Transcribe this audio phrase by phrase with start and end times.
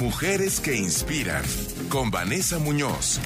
[0.00, 1.44] Mujeres que inspiran
[1.88, 3.20] con Vanessa Muñoz.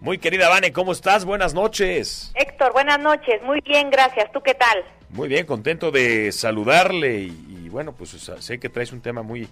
[0.00, 1.24] Muy querida Vane, ¿cómo estás?
[1.24, 2.32] Buenas noches.
[2.34, 3.40] Héctor, buenas noches.
[3.44, 4.32] Muy bien, gracias.
[4.32, 4.84] ¿Tú qué tal?
[5.10, 9.48] Muy bien, contento de saludarle y, bueno, pues sé que traes un tema muy,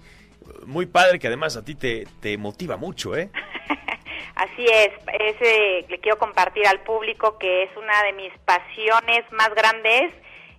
[0.66, 3.30] muy padre que además a ti te, te motiva mucho, ¿eh?
[4.34, 9.54] Así es, ese le quiero compartir al público que es una de mis pasiones más
[9.54, 10.12] grandes,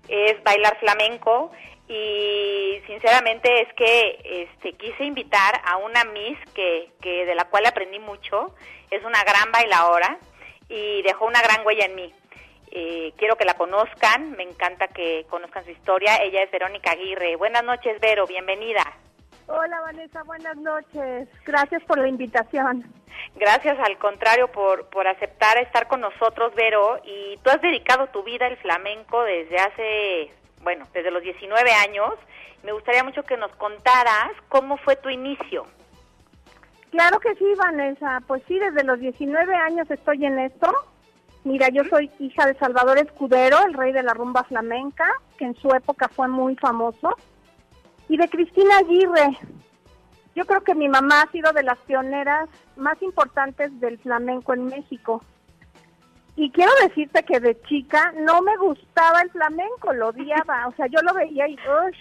[0.07, 1.52] es bailar flamenco
[1.88, 7.66] y sinceramente es que este quise invitar a una Miss que, que de la cual
[7.66, 8.56] aprendí mucho,
[8.89, 10.18] es una gran bailadora
[10.68, 12.14] y dejó una gran huella en mí.
[12.71, 16.18] Eh, quiero que la conozcan, me encanta que conozcan su historia.
[16.18, 17.36] Ella es Verónica Aguirre.
[17.36, 18.84] Buenas noches, Vero, bienvenida.
[19.48, 21.29] Hola, Vanessa, buenas noches.
[21.46, 22.84] Gracias por la invitación.
[23.36, 27.00] Gracias, al contrario, por, por aceptar estar con nosotros, Vero.
[27.06, 30.32] Y tú has dedicado tu vida al flamenco desde hace
[30.65, 32.16] bueno, desde los 19 años.
[32.64, 35.67] Me gustaría mucho que nos contaras cómo fue tu inicio.
[36.90, 38.22] Claro que sí, Vanessa.
[38.28, 40.73] Pues sí, desde los 19 años estoy en esto.
[41.44, 45.56] Mira, yo soy hija de Salvador Escudero, el rey de la rumba flamenca, que en
[45.56, 47.16] su época fue muy famoso,
[48.09, 49.38] y de Cristina Aguirre.
[50.36, 54.66] Yo creo que mi mamá ha sido de las pioneras más importantes del flamenco en
[54.66, 55.23] México.
[56.36, 60.88] Y quiero decirte que de chica no me gustaba el flamenco, lo odiaba, o sea,
[60.88, 61.95] yo lo veía y, uff,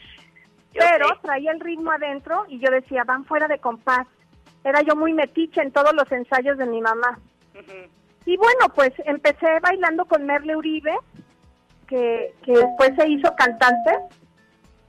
[0.73, 4.07] pero traía el ritmo adentro y yo decía, van fuera de compás.
[4.65, 7.19] Era yo muy metiche en todos los ensayos de mi mamá.
[8.25, 10.97] Y bueno, pues empecé bailando con Merle Uribe,
[11.87, 13.93] que, que después se hizo cantante,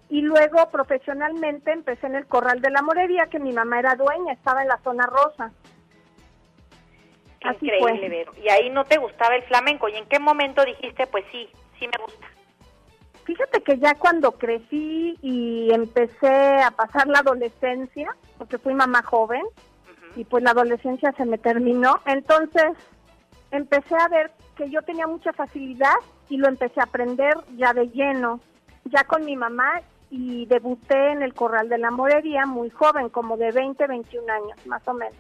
[0.10, 4.34] y luego profesionalmente empecé en el Corral de la Morería, que mi mamá era dueña,
[4.34, 5.52] estaba en la zona rosa.
[7.54, 9.90] Increíble, Y ahí no te gustaba el flamenco.
[9.90, 12.28] ¿Y en qué momento dijiste, pues sí, sí me gusta?
[13.26, 19.44] Fíjate que ya cuando crecí y empecé a pasar la adolescencia, porque fui mamá joven,
[20.16, 22.72] y pues la adolescencia se me terminó, entonces
[23.52, 25.96] empecé a ver que yo tenía mucha facilidad
[26.30, 28.40] y lo empecé a aprender ya de lleno,
[28.86, 33.38] ya con mi mamá y debuté en el Corral de la Morería muy joven, como
[33.38, 35.18] de 20, 21 años más o menos.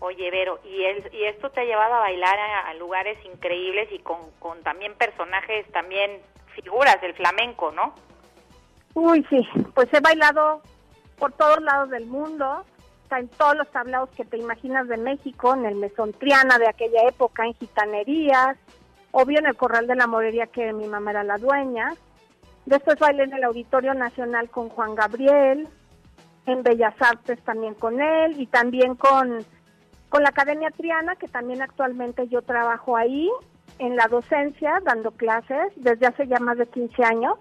[0.00, 0.82] Oye, Vero, y,
[1.14, 4.18] y esto te ha llevado a bailar a, lugares increíbles y con,
[4.62, 6.22] también personajes, también
[6.54, 7.94] figuras del flamenco, ¿no?
[8.94, 10.62] Uy, sí, pues he bailado
[11.18, 12.64] por todos lados del mundo,
[13.10, 17.02] en todos los tablados que te imaginas de México, en el Mesón Triana de aquella
[17.06, 18.56] época, en gitanerías,
[19.10, 21.92] obvio en el Corral de la Morería que mi mamá era la dueña.
[22.64, 25.68] Después bailé en el Auditorio Nacional con Juan Gabriel,
[26.46, 29.44] en Bellas Artes también con él y también con
[30.10, 33.30] con la Academia Triana, que también actualmente yo trabajo ahí
[33.78, 37.38] en la docencia, dando clases desde hace ya más de 15 años.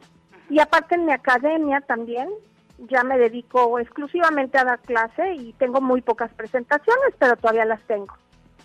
[0.49, 2.29] Y aparte en mi academia también,
[2.77, 7.81] ya me dedico exclusivamente a dar clase y tengo muy pocas presentaciones, pero todavía las
[7.81, 8.15] tengo.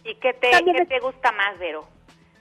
[0.04, 0.50] ¿Y qué te,
[0.86, 1.84] te gusta más, Vero?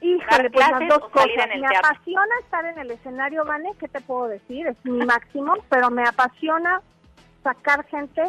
[0.01, 1.47] Híjole, pues las dos cosas.
[1.57, 4.67] me apasiona estar en el escenario, Vane, ¿qué te puedo decir?
[4.67, 6.81] Es mi máximo, pero me apasiona
[7.41, 8.21] sacar gente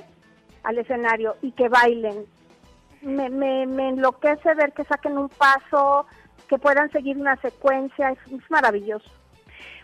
[0.62, 2.26] al escenario y que bailen
[3.04, 6.06] me, me, me enloquece ver que saquen un paso,
[6.48, 9.08] que puedan seguir una secuencia, es, maravilloso.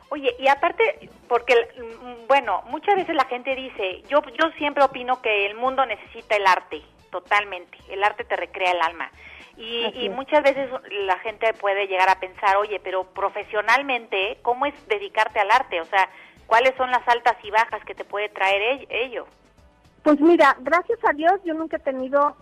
[0.08, 5.22] Oye, y aparte, porque, mm, bueno, muchas veces la gente dice, yo, yo siempre opino
[5.22, 9.10] que el mundo necesita el arte, totalmente, el arte te recrea el alma.
[9.56, 10.70] Y, y, muchas veces
[11.04, 15.82] la gente puede llegar a pensar, oye, pero profesionalmente, ¿cómo es dedicarte al arte?
[15.82, 16.08] O sea,
[16.46, 19.26] ¿cuáles son las altas y bajas que te puede traer ello?
[20.02, 22.36] Pues mira, gracias a Dios yo nunca he tenido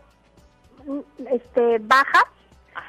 [1.31, 2.25] este, bajas,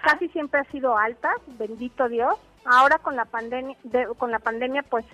[0.04, 2.36] casi siempre ha sido altas, bendito Dios.
[2.66, 3.78] Ahora con la pandemia,
[4.18, 5.06] con la pandemia, pues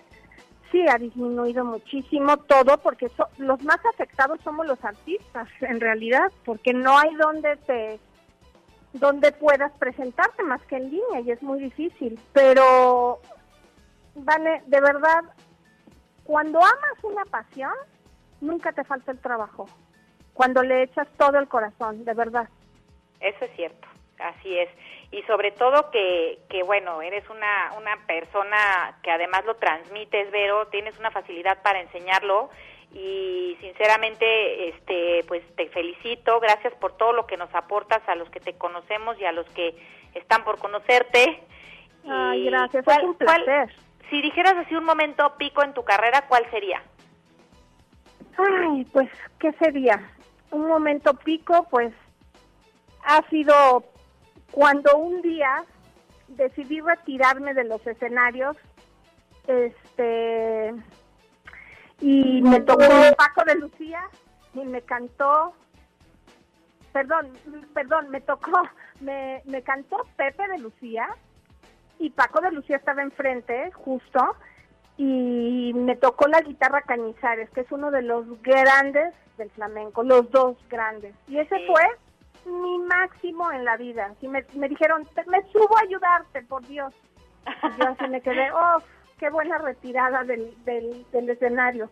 [0.71, 6.73] sí ha disminuido muchísimo todo, porque los más afectados somos los artistas, en realidad, porque
[6.73, 7.99] no hay donde te
[8.93, 12.19] donde puedas presentarte más que en línea y es muy difícil.
[12.31, 13.19] Pero,
[14.15, 15.23] vale, de verdad,
[16.23, 17.73] cuando amas una pasión,
[18.41, 19.67] nunca te falta el trabajo.
[20.33, 22.49] Cuando le echas todo el corazón, de verdad.
[23.25, 23.87] Eso es cierto,
[24.19, 24.69] así es.
[25.11, 30.67] Y sobre todo que, que bueno, eres una, una persona que además lo transmites, Vero,
[30.67, 32.49] tienes una facilidad para enseñarlo
[32.93, 38.29] y sinceramente este pues te felicito, gracias por todo lo que nos aportas a los
[38.29, 39.75] que te conocemos y a los que
[40.13, 41.43] están por conocerte.
[42.07, 43.73] Ay, gracias, es un placer.
[44.09, 46.83] si dijeras así un momento pico en tu carrera, ¿cuál sería?
[48.37, 50.11] Ay, pues, ¿qué sería?
[50.51, 51.91] Un momento pico, pues,
[53.05, 53.83] ha sido
[54.51, 55.63] cuando un día
[56.27, 58.57] decidí retirarme de los escenarios
[59.47, 60.73] este
[62.01, 62.83] y me tocó
[63.17, 64.01] Paco de Lucía
[64.53, 65.53] y me cantó,
[66.91, 67.31] perdón,
[67.73, 68.51] perdón, me tocó,
[68.99, 71.07] me, me cantó Pepe de Lucía
[71.99, 74.35] y Paco de Lucía estaba enfrente, justo,
[74.97, 80.29] y me tocó la guitarra Cañizares, que es uno de los grandes del flamenco, los
[80.31, 81.13] dos grandes.
[81.27, 81.83] Y ese fue
[82.45, 84.13] mi máximo en la vida.
[84.21, 86.93] Y me, me dijeron, me subo a ayudarte, por Dios.
[87.45, 88.81] Y yo así me quedé, oh,
[89.19, 91.89] qué buena retirada del, del, del escenario.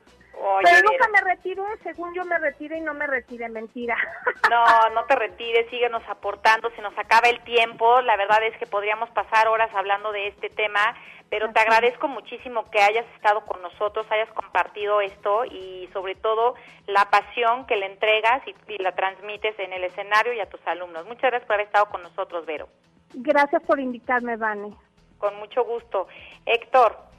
[0.64, 3.96] Pero nunca me retiré, según yo me retiré y no me retiré, mentira.
[4.50, 8.68] No, no te retires, síguenos aportando, se nos acaba el tiempo, la verdad es que
[8.68, 10.96] podríamos pasar horas hablando de este tema,
[11.30, 16.56] pero te agradezco muchísimo que hayas estado con nosotros, hayas compartido esto y sobre todo
[16.88, 20.62] la pasión que le entregas y, y la transmites en el escenario y a tus
[20.68, 21.06] alumnos.
[21.08, 22.68] Muchas gracias por haber estado con nosotros, Vero.
[23.14, 24.76] Gracias por invitarme, Vane.
[25.18, 26.08] Con mucho gusto.
[26.46, 27.13] Héctor.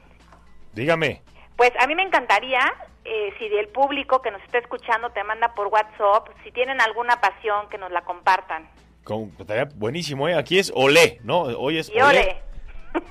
[0.74, 1.22] Dígame.
[1.56, 2.60] Pues a mí me encantaría
[3.04, 7.20] eh, si el público que nos está escuchando te manda por WhatsApp, si tienen alguna
[7.20, 8.68] pasión, que nos la compartan.
[9.04, 9.36] Con,
[9.76, 10.34] buenísimo, ¿eh?
[10.34, 11.42] Aquí es Olé, ¿no?
[11.42, 12.42] Hoy es y Olé.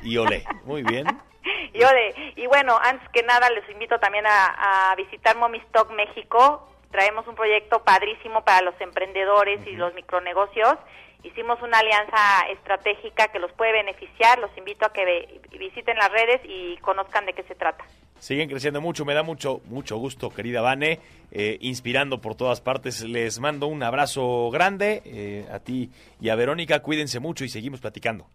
[0.02, 1.06] Y Olé, muy bien.
[1.74, 2.34] y Olé.
[2.36, 6.68] Y bueno, antes que nada les invito también a, a visitar Momistock México.
[6.90, 10.76] Traemos un proyecto padrísimo para los emprendedores y los micronegocios.
[11.24, 14.40] Hicimos una alianza estratégica que los puede beneficiar.
[14.40, 17.86] Los invito a que visiten las redes y conozcan de qué se trata
[18.24, 19.06] siguen creciendo mucho.
[19.06, 21.00] Me da mucho, mucho gusto, querida Vane,
[21.32, 23.02] eh, inspirando por todas partes.
[23.04, 25.92] Les mando un abrazo grande eh, a ti
[26.22, 26.82] y a Verónica.
[26.82, 28.28] Cuídense mucho y seguimos platicando.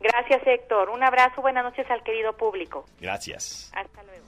[0.00, 0.90] Gracias, Héctor.
[0.90, 1.40] Un abrazo.
[1.40, 2.84] Buenas noches al querido público.
[3.00, 3.70] Gracias.
[3.74, 4.25] Hasta luego.